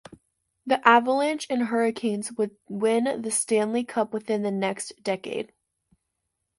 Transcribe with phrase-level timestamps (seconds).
[0.65, 5.53] The Avalanche and Hurricanes would win the Stanley Cup within the next decade.